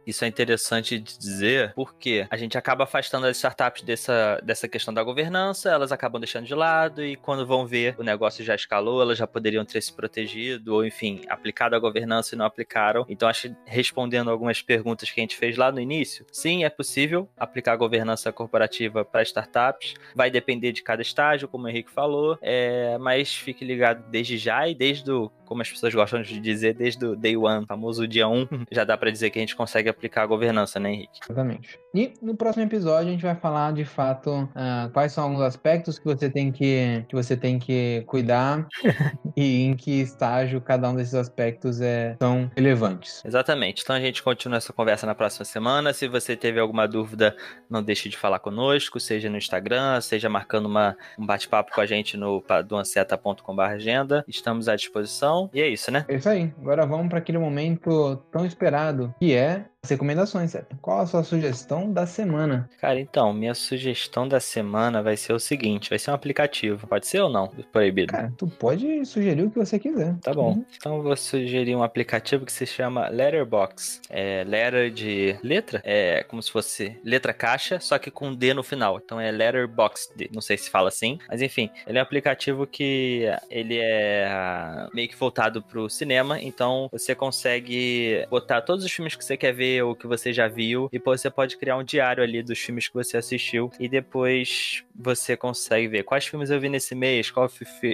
isso 0.06 0.24
é 0.24 0.28
interessante 0.28 1.00
de 1.00 1.18
dizer 1.18 1.74
porque 1.74 2.28
a 2.30 2.38
gente 2.38 2.58
acaba 2.58 2.84
afastando 2.84 3.26
as 3.26 3.38
startups 3.38 3.84
dessa, 3.84 4.40
dessa 4.44 4.68
questão 4.68 4.94
da 4.94 5.04
governança, 5.04 5.70
elas 5.70 5.92
acabam 5.92 6.20
deixando 6.20 6.46
de 6.46 6.56
lado 6.56 7.04
e 7.04 7.16
quando 7.16 7.46
vão 7.46 7.66
ver 7.66 7.96
o 7.98 8.04
negócio 8.04 8.44
já 8.44 8.56
escalou, 8.56 9.02
elas 9.02 9.18
já 9.18 9.28
poderiam 9.28 9.66
ter 9.66 9.82
se 9.82 9.94
protegido 9.94 10.74
ou, 10.74 10.86
enfim, 10.86 11.22
aplicado 11.28 11.76
a 11.76 11.80
governança 11.80 12.36
e 12.36 12.38
não 12.38 12.46
aplicaram. 12.46 13.06
Então, 13.10 13.28
acho 13.28 13.50
que 13.50 13.56
respondendo 13.66 14.30
algumas 14.30 14.62
perguntas 14.62 15.10
que 15.10 15.20
a 15.20 15.24
gente 15.24 15.36
fez 15.36 15.58
lá 15.58 15.72
no 15.72 15.80
início, 15.80 16.26
sim, 16.32 16.64
é 16.64 16.70
possível 16.70 17.30
aplicar 17.38 17.74
a 17.74 17.78
governança 17.78 18.32
corporativa 18.32 19.04
para 19.04 19.24
startups. 19.24 19.96
Vai 20.16 20.30
depender 20.30 20.72
de 20.72 20.84
cada 20.84 21.02
estágio, 21.02 21.48
como 21.48 21.66
o 21.66 21.70
Henrique 21.70 21.92
falou, 21.92 22.38
é, 22.42 22.98
mas 22.98 23.36
fique 23.36 23.66
ligado 23.66 24.04
desde 24.10 24.38
já 24.38 24.68
e 24.68 24.76
desde 24.76 25.12
o 25.12 25.30
como 25.46 25.62
as 25.62 25.70
pessoas 25.70 25.94
gostam 25.94 26.22
de 26.22 26.40
dizer, 26.40 26.74
desde 26.74 27.06
o 27.06 27.16
day 27.16 27.38
one, 27.38 27.66
famoso 27.66 28.08
dia 28.08 28.28
1, 28.28 28.42
um, 28.42 28.48
já 28.72 28.84
dá 28.84 28.98
para 28.98 29.12
dizer 29.12 29.30
que 29.30 29.40
a 29.40 29.42
gente 29.42 29.56
consegue 29.56 29.90
aplicar 29.90 30.24
a 30.24 30.26
governança, 30.26 30.80
né, 30.80 30.92
Henrique? 30.92 31.20
Exatamente. 31.24 31.80
E 31.94 32.14
no 32.22 32.36
próximo 32.36 32.64
episódio 32.64 33.10
a 33.10 33.12
gente 33.12 33.24
vai 33.24 33.36
falar 33.36 33.74
de 33.74 33.86
fato 33.86 34.32
uh, 34.32 34.90
quais 34.92 35.14
são 35.14 35.26
alguns 35.26 35.42
aspectos 35.42 35.98
que 35.98 36.06
você 36.06 36.30
tem 36.30 36.52
que, 36.52 37.06
que 37.08 37.16
você 37.16 37.38
tem 37.38 37.60
que 37.60 38.04
cuidar 38.08 38.68
e 39.36 39.64
em 39.64 39.76
que 39.76 40.02
estágio 40.02 40.60
cada 40.60 40.90
um 40.90 40.96
desses 40.96 41.14
aspectos 41.14 41.80
é, 41.80 42.16
são 42.20 42.52
relevantes. 42.56 43.24
Exatamente. 43.24 43.82
Então 43.84 43.96
a 43.96 44.00
gente 44.00 44.22
continua 44.22 44.58
essa 44.58 44.74
conversa 44.74 45.06
na 45.06 45.16
próxima 45.16 45.46
semana. 45.46 45.94
Se 45.94 46.08
você 46.08 46.36
teve 46.36 46.60
alguma 46.60 46.88
dúvida, 46.88 47.36
não 47.70 47.84
deixe 47.84 48.10
de 48.10 48.18
falar 48.18 48.40
conosco, 48.40 49.00
seja 49.00 49.30
no 49.30 49.38
Instagram, 49.38 50.02
seja 50.02 50.30
marcando 50.30 50.66
uma, 50.66 50.98
um 51.18 51.26
bate-papo 51.26 51.72
com 51.74 51.82
a 51.82 51.86
gente 51.86 52.18
no 52.18 52.44
doanceta.com.br 52.68 53.62
agenda. 53.62 54.24
Estamos 54.28 54.68
à 54.68 54.76
disposição 54.76 55.35
e 55.54 55.62
é 55.62 55.68
isso, 55.68 55.92
né? 55.92 56.06
É 56.08 56.16
isso 56.16 56.30
aí. 56.30 56.52
Agora 56.60 56.86
vamos 56.86 57.08
para 57.10 57.20
aquele 57.20 57.38
momento 57.38 58.18
tão 58.32 58.46
esperado, 58.46 59.14
que 59.20 59.34
é 59.34 59.66
as 59.86 59.90
recomendações, 59.90 60.52
certo? 60.52 60.76
Qual 60.82 61.00
a 61.00 61.06
sua 61.06 61.24
sugestão 61.24 61.92
da 61.92 62.06
semana? 62.06 62.70
Cara, 62.82 63.00
então, 63.00 63.32
minha 63.32 63.54
sugestão 63.54 64.28
da 64.28 64.40
semana 64.40 65.02
vai 65.02 65.16
ser 65.16 65.34
o 65.34 65.40
seguinte: 65.40 65.90
vai 65.90 66.00
ser 66.00 66.12
um 66.12 66.16
aplicativo. 66.16 66.88
Pode 66.88 67.08
ser 67.08 67.22
ou 67.22 67.30
não? 67.30 67.48
Proibido. 67.72 68.12
Cara, 68.12 68.34
tu 68.38 68.48
pode 68.48 69.06
sugerir 69.06 69.44
o 69.44 69.52
que 69.52 69.60
você 69.60 69.80
quiser. 69.80 70.16
Tá 70.22 70.34
bom. 70.34 70.54
Uhum. 70.54 70.66
Então 70.76 70.98
eu 70.98 71.04
vou 71.04 71.16
sugerir 71.16 71.76
um 71.76 71.84
aplicativo 71.84 72.46
que 72.46 72.52
se 72.52 72.66
chama 72.66 73.08
Letterbox. 73.08 74.02
É 74.10 74.44
letter 74.44 74.92
de 74.92 75.38
letra, 75.44 75.82
é 75.84 76.24
como 76.24 76.42
se 76.42 76.52
fosse 76.52 77.00
letra 77.04 77.34
caixa, 77.34 77.80
só 77.80 77.98
que 78.00 78.10
com 78.10 78.34
D 78.34 78.54
no 78.54 78.64
final. 78.64 79.00
Então 79.04 79.20
é 79.20 79.32
Letterboxd. 79.32 80.30
Não 80.34 80.42
sei 80.42 80.58
se 80.58 80.70
fala 80.70 80.90
assim, 80.90 81.20
mas 81.30 81.42
enfim, 81.42 81.70
ele 81.86 81.98
é 81.98 82.02
um 82.02 82.04
aplicativo 82.04 82.66
que 82.66 83.26
ele 83.50 83.78
é 83.78 84.88
meio 84.94 85.08
que 85.08 85.16
voltado 85.16 85.62
pro 85.62 85.90
cinema, 85.90 86.42
então 86.42 86.90
você 86.92 87.14
consegue 87.14 88.26
botar 88.30 88.62
todos 88.62 88.84
os 88.84 88.92
filmes 88.92 89.16
que 89.16 89.24
você 89.24 89.38
quer 89.38 89.54
ver 89.54 89.75
ou 89.82 89.96
que 89.96 90.08
você 90.08 90.32
já 90.34 90.48
viu, 90.48 90.90
e 90.92 91.00
você 91.00 91.30
pode 91.30 91.58
criar 91.58 91.78
um 91.78 91.84
diário 91.84 92.24
ali 92.24 92.42
dos 92.42 92.60
filmes 92.60 92.88
que 92.88 92.94
você 92.94 93.18
assistiu, 93.18 93.72
e 93.80 93.88
depois 93.88 94.84
você 94.96 95.36
consegue 95.36 95.88
ver 95.88 96.04
quais 96.04 96.26
filmes 96.26 96.50
eu 96.50 96.60
vi 96.60 96.70
nesse 96.70 96.96
mês, 96.96 97.30
qual, 97.32 97.50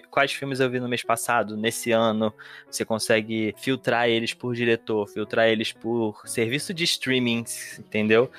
quais 0.09 0.31
filmes 0.33 0.59
eu 0.59 0.69
vi 0.69 0.79
no 0.79 0.87
mês 0.87 1.03
passado, 1.03 1.57
nesse 1.57 1.91
ano. 1.91 2.33
Você 2.69 2.85
consegue 2.85 3.53
filtrar 3.57 4.07
eles 4.07 4.33
por 4.33 4.53
diretor, 4.53 5.07
filtrar 5.07 5.47
eles 5.47 5.71
por 5.71 6.21
serviço 6.25 6.73
de 6.73 6.83
streaming, 6.83 7.43
entendeu? 7.79 8.29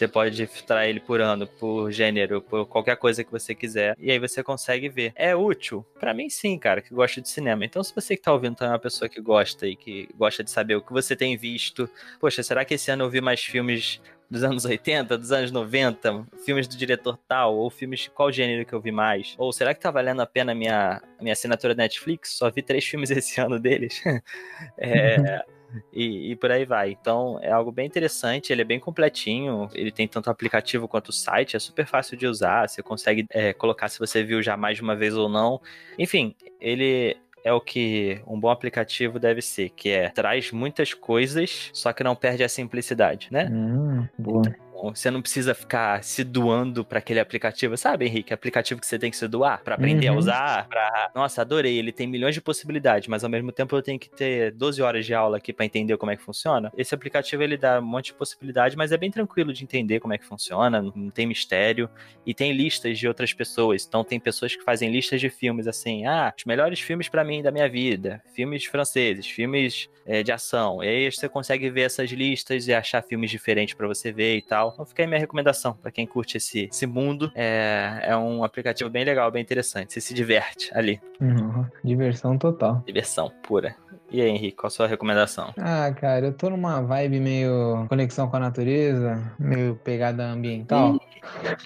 Você 0.00 0.08
pode 0.08 0.46
filtrar 0.46 0.88
ele 0.88 0.98
por 0.98 1.20
ano, 1.20 1.46
por 1.46 1.92
gênero, 1.92 2.40
por 2.40 2.64
qualquer 2.64 2.96
coisa 2.96 3.22
que 3.22 3.30
você 3.30 3.54
quiser. 3.54 3.94
E 3.98 4.10
aí 4.10 4.18
você 4.18 4.42
consegue 4.42 4.88
ver. 4.88 5.12
É 5.14 5.36
útil? 5.36 5.84
para 5.98 6.14
mim, 6.14 6.30
sim, 6.30 6.58
cara, 6.58 6.80
que 6.80 6.94
gosta 6.94 7.20
de 7.20 7.28
cinema. 7.28 7.66
Então, 7.66 7.84
se 7.84 7.94
você 7.94 8.16
que 8.16 8.22
tá 8.22 8.32
ouvindo 8.32 8.56
tá 8.56 8.64
é 8.64 8.68
uma 8.70 8.78
pessoa 8.78 9.10
que 9.10 9.20
gosta 9.20 9.66
e 9.66 9.76
que 9.76 10.08
gosta 10.16 10.42
de 10.42 10.50
saber 10.50 10.74
o 10.74 10.80
que 10.80 10.90
você 10.90 11.14
tem 11.14 11.36
visto, 11.36 11.86
poxa, 12.18 12.42
será 12.42 12.64
que 12.64 12.72
esse 12.72 12.90
ano 12.90 13.04
eu 13.04 13.10
vi 13.10 13.20
mais 13.20 13.44
filmes 13.44 14.00
dos 14.30 14.42
anos 14.42 14.64
80, 14.64 15.18
dos 15.18 15.32
anos 15.32 15.52
90, 15.52 16.26
filmes 16.46 16.66
do 16.66 16.78
diretor 16.78 17.18
tal, 17.28 17.54
ou 17.54 17.68
filmes 17.68 18.00
de 18.00 18.10
qual 18.10 18.32
gênero 18.32 18.64
que 18.64 18.72
eu 18.72 18.80
vi 18.80 18.90
mais? 18.90 19.34
Ou 19.36 19.52
será 19.52 19.74
que 19.74 19.80
tá 19.80 19.90
valendo 19.90 20.22
a 20.22 20.26
pena 20.26 20.52
a 20.52 20.54
minha, 20.54 21.02
a 21.18 21.22
minha 21.22 21.34
assinatura 21.34 21.74
da 21.74 21.82
Netflix? 21.82 22.38
Só 22.38 22.50
vi 22.50 22.62
três 22.62 22.86
filmes 22.86 23.10
esse 23.12 23.38
ano 23.38 23.60
deles. 23.60 24.02
é. 24.78 25.44
E, 25.92 26.32
e, 26.32 26.36
por 26.36 26.50
aí 26.50 26.64
vai. 26.64 26.90
Então 26.90 27.38
é 27.42 27.50
algo 27.50 27.70
bem 27.70 27.86
interessante, 27.86 28.52
ele 28.52 28.62
é 28.62 28.64
bem 28.64 28.80
completinho, 28.80 29.68
ele 29.74 29.90
tem 29.90 30.06
tanto 30.08 30.30
aplicativo 30.30 30.88
quanto 30.88 31.08
o 31.08 31.12
site, 31.12 31.56
é 31.56 31.58
super 31.58 31.86
fácil 31.86 32.16
de 32.16 32.26
usar, 32.26 32.68
você 32.68 32.82
consegue 32.82 33.26
é, 33.30 33.52
colocar 33.52 33.88
se 33.88 33.98
você 33.98 34.22
viu 34.22 34.42
já 34.42 34.56
mais 34.56 34.76
de 34.76 34.82
uma 34.82 34.96
vez 34.96 35.16
ou 35.16 35.28
não. 35.28 35.60
Enfim, 35.98 36.34
ele 36.60 37.16
é 37.44 37.52
o 37.52 37.60
que 37.60 38.20
um 38.26 38.38
bom 38.38 38.50
aplicativo 38.50 39.18
deve 39.18 39.40
ser, 39.40 39.70
que 39.70 39.88
é 39.90 40.08
traz 40.10 40.52
muitas 40.52 40.94
coisas, 40.94 41.70
só 41.72 41.92
que 41.92 42.04
não 42.04 42.14
perde 42.14 42.44
a 42.44 42.48
simplicidade, 42.48 43.28
né? 43.30 43.48
Hum, 43.50 44.06
boa. 44.18 44.42
Então, 44.46 44.69
você 44.94 45.10
não 45.10 45.20
precisa 45.20 45.54
ficar 45.54 46.02
se 46.02 46.24
doando 46.24 46.84
para 46.84 46.98
aquele 46.98 47.20
aplicativo, 47.20 47.76
sabe, 47.76 48.06
Henrique? 48.06 48.32
Aplicativo 48.32 48.80
que 48.80 48.86
você 48.86 48.98
tem 48.98 49.10
que 49.10 49.16
se 49.16 49.28
doar 49.28 49.62
para 49.62 49.74
aprender 49.74 50.08
uhum. 50.08 50.16
a 50.16 50.18
usar, 50.18 50.68
para 50.68 51.10
Nossa, 51.14 51.42
adorei, 51.42 51.78
ele 51.78 51.92
tem 51.92 52.06
milhões 52.06 52.34
de 52.34 52.40
possibilidades, 52.40 53.08
mas 53.08 53.24
ao 53.24 53.30
mesmo 53.30 53.52
tempo 53.52 53.76
eu 53.76 53.82
tenho 53.82 53.98
que 53.98 54.08
ter 54.08 54.52
12 54.52 54.80
horas 54.82 55.04
de 55.04 55.14
aula 55.14 55.36
aqui 55.36 55.52
para 55.52 55.66
entender 55.66 55.96
como 55.96 56.10
é 56.10 56.16
que 56.16 56.22
funciona. 56.22 56.72
Esse 56.76 56.94
aplicativo 56.94 57.42
ele 57.42 57.56
dá 57.56 57.78
um 57.78 57.84
monte 57.84 58.06
de 58.06 58.14
possibilidade, 58.14 58.76
mas 58.76 58.92
é 58.92 58.96
bem 58.96 59.10
tranquilo 59.10 59.52
de 59.52 59.62
entender 59.62 60.00
como 60.00 60.14
é 60.14 60.18
que 60.18 60.24
funciona, 60.24 60.80
não 60.80 61.10
tem 61.10 61.26
mistério 61.26 61.88
e 62.24 62.32
tem 62.32 62.52
listas 62.52 62.98
de 62.98 63.06
outras 63.06 63.32
pessoas. 63.32 63.84
Então 63.86 64.02
tem 64.02 64.18
pessoas 64.18 64.56
que 64.56 64.62
fazem 64.62 64.90
listas 64.90 65.20
de 65.20 65.28
filmes 65.28 65.66
assim, 65.66 66.06
ah, 66.06 66.32
os 66.36 66.44
melhores 66.44 66.80
filmes 66.80 67.08
para 67.08 67.24
mim 67.24 67.42
da 67.42 67.50
minha 67.50 67.68
vida, 67.68 68.22
filmes 68.34 68.64
franceses, 68.64 69.26
filmes 69.26 69.88
é, 70.06 70.22
de 70.22 70.32
ação. 70.32 70.82
E 70.82 70.88
aí 70.88 71.12
você 71.12 71.28
consegue 71.28 71.70
ver 71.70 71.82
essas 71.82 72.10
listas 72.10 72.66
e 72.66 72.74
achar 72.74 73.02
filmes 73.02 73.30
diferentes 73.30 73.74
para 73.74 73.86
você 73.86 74.10
ver 74.12 74.36
e 74.36 74.42
tal. 74.42 74.69
Então 74.72 74.84
fica 74.84 75.02
aí 75.02 75.06
minha 75.06 75.20
recomendação 75.20 75.72
para 75.72 75.90
quem 75.90 76.06
curte 76.06 76.36
esse, 76.36 76.68
esse 76.70 76.86
mundo. 76.86 77.30
É, 77.34 78.00
é 78.04 78.16
um 78.16 78.44
aplicativo 78.44 78.90
bem 78.90 79.04
legal, 79.04 79.30
bem 79.30 79.42
interessante. 79.42 79.92
Você 79.92 80.00
se 80.00 80.14
diverte 80.14 80.70
ali. 80.74 81.00
Uhum. 81.20 81.66
Diversão 81.84 82.38
total. 82.38 82.82
Diversão 82.86 83.30
pura. 83.42 83.74
E 84.10 84.20
aí, 84.20 84.28
Henrique, 84.28 84.56
qual 84.56 84.66
a 84.68 84.70
sua 84.70 84.88
recomendação? 84.88 85.54
Ah, 85.56 85.92
cara, 85.92 86.26
eu 86.26 86.32
tô 86.32 86.50
numa 86.50 86.80
vibe 86.82 87.20
meio 87.20 87.86
conexão 87.88 88.28
com 88.28 88.36
a 88.36 88.40
natureza, 88.40 89.22
meio 89.38 89.76
pegada 89.76 90.24
ambiental. 90.26 90.98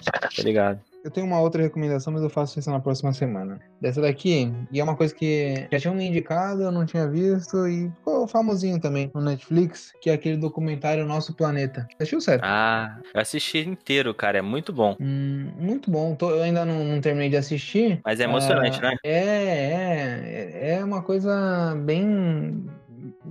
Tá 0.05 0.43
ligado. 0.43 0.81
Eu 1.05 1.11
tenho 1.11 1.27
uma 1.27 1.39
outra 1.39 1.61
recomendação, 1.61 2.11
mas 2.11 2.23
eu 2.23 2.29
faço 2.31 2.57
isso 2.57 2.71
na 2.71 2.79
próxima 2.79 3.13
semana. 3.13 3.59
Dessa 3.79 4.01
daqui, 4.01 4.51
e 4.71 4.79
é 4.79 4.83
uma 4.83 4.95
coisa 4.95 5.13
que 5.13 5.67
já 5.71 5.79
tinham 5.79 5.93
me 5.93 6.07
indicado, 6.07 6.63
eu 6.63 6.71
não 6.71 6.83
tinha 6.83 7.07
visto, 7.07 7.67
e 7.67 7.91
ficou 7.91 8.27
famosinho 8.27 8.81
também 8.81 9.11
no 9.13 9.21
Netflix, 9.21 9.93
que 10.01 10.09
é 10.09 10.13
aquele 10.13 10.35
documentário 10.35 11.05
Nosso 11.05 11.35
Planeta. 11.35 11.87
Assistiu 11.99 12.19
certo? 12.19 12.41
Ah, 12.43 12.99
eu 13.13 13.21
assisti 13.21 13.59
inteiro, 13.59 14.15
cara, 14.15 14.39
é 14.39 14.41
muito 14.41 14.73
bom. 14.73 14.95
Hum, 14.99 15.51
muito 15.59 15.91
bom. 15.91 16.15
Tô, 16.15 16.31
eu 16.31 16.41
ainda 16.41 16.65
não, 16.65 16.83
não, 16.83 16.99
terminei 16.99 17.29
de 17.29 17.37
assistir. 17.37 18.01
Mas 18.03 18.19
é 18.19 18.23
emocionante, 18.23 18.79
ah, 18.79 18.89
né? 18.89 18.95
É, 19.03 19.11
é, 19.13 20.75
é 20.77 20.83
uma 20.83 21.03
coisa 21.03 21.75
bem 21.85 22.65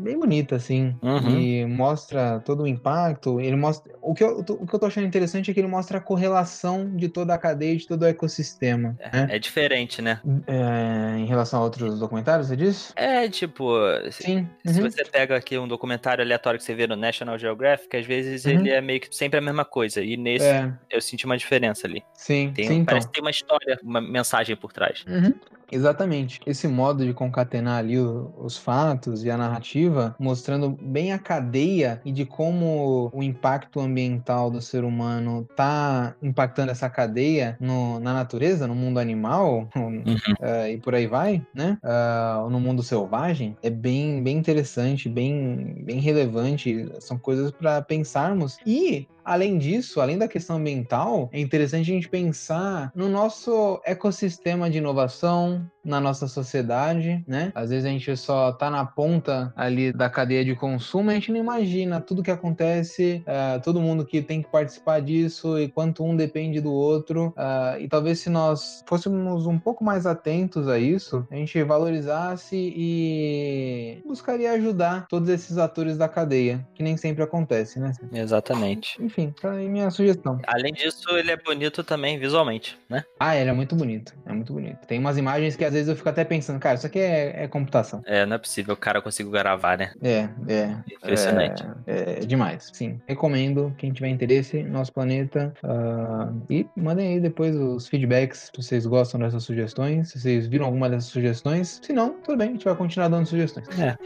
bem 0.05 0.19
bonita, 0.19 0.57
assim. 0.57 0.95
Uhum. 1.03 1.41
E 1.41 1.67
mostra 1.67 2.41
todo 2.45 2.63
o 2.63 2.67
impacto. 2.67 3.41
Ele 3.41 3.57
mostra. 3.57 3.93
O 4.01 4.15
que, 4.15 4.23
eu, 4.23 4.39
o 4.39 4.67
que 4.67 4.75
eu 4.75 4.79
tô 4.79 4.87
achando 4.87 5.07
interessante 5.07 5.51
é 5.51 5.55
que 5.55 5.61
ele 5.61 5.67
mostra 5.67 5.99
a 5.99 6.01
correlação 6.01 6.95
de 6.95 7.09
toda 7.09 7.35
a 7.35 7.39
cadeia, 7.39 7.77
de 7.77 7.87
todo 7.89 8.03
o 8.03 8.07
ecossistema. 8.07 8.95
É, 9.01 9.11
né? 9.11 9.27
é 9.31 9.39
diferente, 9.39 10.01
né? 10.03 10.21
É, 10.47 11.19
em 11.19 11.27
relação 11.27 11.61
a 11.61 11.65
outros 11.65 11.99
documentários, 11.99 12.49
você 12.49 12.57
disse? 12.57 12.93
É, 12.97 13.29
tipo. 13.29 13.73
Sim. 14.11 14.49
Se 14.67 14.81
Uhum. 14.81 14.91
você 14.91 15.05
pega 15.05 15.37
aqui 15.37 15.57
um 15.59 15.67
documentário 15.67 16.23
aleatório 16.23 16.59
que 16.59 16.65
você 16.65 16.75
vê 16.75 16.87
no 16.87 16.97
National 16.97 17.39
Geographic, 17.39 17.97
às 17.97 18.07
vezes 18.07 18.45
Uhum. 18.45 18.53
ele 18.53 18.71
é 18.71 18.81
meio 18.81 19.01
que 19.01 19.15
sempre 19.15 19.39
a 19.39 19.43
mesma 19.43 19.65
coisa. 19.65 20.03
E 20.03 20.17
nesse 20.17 20.45
É, 20.47 20.71
eu 20.91 21.01
senti 21.01 21.25
uma 21.25 21.37
diferença 21.39 21.87
ali. 21.87 22.03
sim, 22.15 22.53
Tem, 22.55 22.67
sim, 22.67 22.75
então. 22.75 22.87
parece 22.87 23.07
que 23.09 23.15
tem 23.15 23.23
uma 23.23 23.31
história, 23.31 23.79
uma 23.83 24.01
mensagem 24.01 24.55
por 24.57 24.73
trás. 24.73 25.05
Uhum. 25.09 25.33
Exatamente. 25.75 26.39
Esse 26.47 26.69
modo 26.69 27.05
de 27.05 27.13
concatenar 27.13 27.79
ali 27.81 27.99
o- 27.99 28.33
os 28.39 28.57
fatos 28.57 29.25
e 29.25 29.31
a 29.31 29.37
narrativa, 29.37 30.15
mostrando 30.21 30.71
bem 30.81 31.13
a 31.13 31.19
cadeia 31.19 32.01
e 32.05 32.13
de 32.13 32.25
como 32.25 33.11
o 33.13 33.23
impacto 33.25 33.81
ambiental 33.81 34.53
do 34.53 34.63
ser 34.63 34.85
humano 34.85 35.49
tá 35.57 36.15
impactando 36.23 36.71
essa 36.71 36.89
cadeia 36.89 37.57
no- 37.61 37.99
na 37.99 38.13
natureza, 38.15 38.69
no 38.69 38.75
mundo 38.77 39.01
animal, 39.01 39.69
eh, 40.41 40.73
e 40.75 40.81
por 40.81 40.95
aí 40.95 41.09
vai, 41.09 41.45
né? 41.53 41.77
Ah, 41.83 42.47
no 42.49 42.61
mundo 42.61 42.81
selvagem, 42.83 43.59
é 43.61 43.69
bem, 43.71 44.23
bem 44.23 44.37
interessante, 44.39 45.09
bem, 45.09 45.83
bem 45.85 45.99
relevante. 46.01 46.89
São 47.01 47.19
coisas 47.19 47.51
para 47.51 47.83
pensarmos. 47.83 48.61
E 48.65 49.09
Além 49.25 49.57
disso, 49.57 50.01
além 50.01 50.19
da 50.19 50.29
questão 50.29 50.57
ambiental, 50.57 51.31
é 51.33 51.41
interessante 51.41 51.91
a 51.91 51.95
gente 51.95 52.09
pensar 52.09 52.93
no 52.95 53.09
nosso 53.09 53.81
ecossistema 53.85 54.69
de 54.69 54.79
inovação, 54.79 55.69
na 55.85 56.01
nossa 56.01 56.27
sociedade, 56.27 57.23
né? 57.27 57.53
Às 57.55 57.71
vezes 57.71 57.85
a 57.85 57.89
gente 57.89 58.17
só 58.17 58.53
tá 58.53 58.71
na 58.71 58.85
ponta 58.85 59.53
ali 59.57 59.93
da 59.93 60.09
cadeia 60.09 60.45
de 60.45 60.55
consumo, 60.55 61.11
a 61.11 61.15
gente 61.15 61.31
não 61.31 61.39
imagina 61.39 62.01
tudo 62.01 62.23
que 62.23 62.31
acontece, 62.31 63.23
uh, 63.27 63.61
todo 63.63 63.81
mundo 63.81 64.05
que 64.05 64.23
tem 64.23 64.43
que 64.43 64.51
participar 64.51 65.01
disso 65.01 65.59
e 65.59 65.69
quanto 65.69 66.05
um 66.05 66.17
depende 66.17 66.61
do 66.61 66.73
outro. 66.73 67.35
Uh, 67.37 67.81
e 67.81 67.89
talvez 67.89 68.21
se 68.21 68.31
nós 68.31 68.83
fôssemos 68.87 69.47
um 69.47 69.59
pouco 69.59 69.85
mais 69.85 70.07
atentos 70.07 70.69
a 70.69 70.79
isso, 70.79 71.27
a 71.31 71.37
gente 71.37 71.63
valorizasse 71.63 72.57
e 72.57 74.03
buscaria 74.07 74.53
ajudar 74.53 75.07
todos 75.09 75.29
esses 75.29 75.59
atores 75.59 75.97
da 75.97 76.09
cadeia, 76.09 76.67
que 76.75 76.83
nem 76.83 76.97
sempre 76.97 77.23
acontece, 77.23 77.79
né? 77.79 77.93
Exatamente. 78.13 79.03
Enfim, 79.03 79.35
tá 79.41 79.53
aí 79.53 79.69
minha 79.69 79.91
sugestão. 79.91 80.41
Além 80.47 80.73
disso, 80.73 81.11
ele 81.17 81.31
é 81.31 81.37
bonito 81.37 81.83
também 81.83 82.19
visualmente, 82.19 82.79
né? 82.89 83.05
Ah, 83.19 83.37
ele 83.37 83.51
é 83.51 83.53
muito 83.53 83.75
bonito. 83.75 84.15
É 84.27 84.33
muito 84.33 84.53
bonito. 84.53 84.87
Tem 84.87 84.99
umas 84.99 85.19
imagens 85.19 85.57
que 85.57 85.65
às 85.65 85.74
vezes 85.75 85.89
eu 85.89 85.97
fico 85.97 86.09
até 86.09 86.25
pensando, 86.25 86.59
cara, 86.59 86.77
isso 86.77 86.87
aqui 86.87 86.99
é, 86.99 87.45
é 87.45 87.49
computação. 87.49 88.03
É, 88.07 88.25
não 88.25 88.37
é 88.37 88.39
possível 88.39 88.75
o 88.75 88.77
cara 88.77 89.03
conseguir 89.03 89.31
gravar, 89.31 89.77
né? 89.77 89.93
É, 90.03 90.29
é. 90.49 90.77
Impressionante. 90.91 91.65
É, 91.87 92.21
é 92.23 92.27
demais. 92.27 92.71
Sim. 92.73 93.01
Recomendo, 93.07 93.75
quem 93.77 93.93
tiver 93.93 94.09
interesse, 94.09 94.63
nosso 94.63 94.93
planeta. 94.93 95.53
Uh, 95.63 96.43
e 96.49 96.67
mandem 96.77 97.15
aí 97.15 97.21
depois 97.21 97.55
os 97.57 97.87
feedbacks 97.89 98.51
se 98.55 98.63
vocês 98.63 98.87
gostam 98.87 99.21
dessas 99.21 99.43
sugestões, 99.45 100.11
se 100.11 100.21
vocês 100.21 100.47
viram 100.47 100.67
alguma 100.67 100.89
dessas 100.89 101.11
sugestões. 101.11 101.81
Se 101.83 101.93
não, 101.93 102.15
tudo 102.21 102.39
bem, 102.39 102.49
a 102.49 102.53
gente 102.53 102.65
vai 102.65 102.75
continuar 102.75 103.09
dando 103.09 103.27
sugestões. 103.27 103.67
É, 103.79 103.97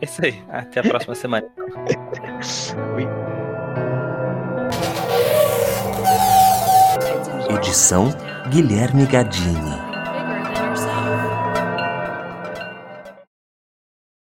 é 0.00 0.04
isso 0.04 0.24
aí. 0.24 0.42
Até 0.48 0.80
a 0.80 0.82
próxima 0.82 1.14
semana. 1.16 1.46
Oi. 2.94 3.06
Edição 7.56 8.10
Guilherme 8.50 9.06
Gadini. 9.06 9.85